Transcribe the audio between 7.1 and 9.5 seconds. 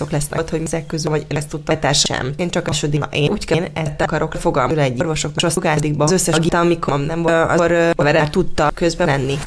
volt, akkor uh, tudta közben menni.